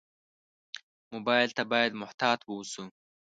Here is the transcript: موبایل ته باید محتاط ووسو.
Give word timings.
موبایل 1.13 1.49
ته 1.57 1.63
باید 1.71 1.99
محتاط 2.01 2.39
ووسو. 2.45 2.83